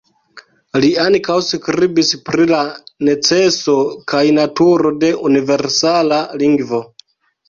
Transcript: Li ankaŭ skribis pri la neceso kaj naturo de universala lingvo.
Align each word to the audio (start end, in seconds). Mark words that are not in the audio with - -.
Li 0.83 0.87
ankaŭ 1.01 1.33
skribis 1.47 2.07
pri 2.29 2.47
la 2.51 2.61
neceso 3.09 3.75
kaj 4.13 4.21
naturo 4.39 4.93
de 5.05 5.13
universala 5.29 6.19
lingvo. 6.45 6.81